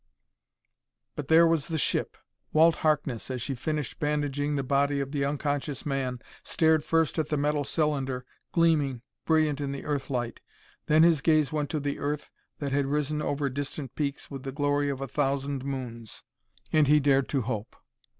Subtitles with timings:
[1.15, 2.17] But there was the ship!
[2.53, 7.29] Walt Harkness, as she finished bandaging the body of the unconscious man, stared first at
[7.29, 10.39] the metal cylinder, gleaming, brilliant in the Earthlight;
[10.87, 14.51] then his gaze went to the Earth that had risen over distant peaks with the
[14.51, 16.23] glory of a thousand moons.
[16.73, 17.75] And he dared to hope.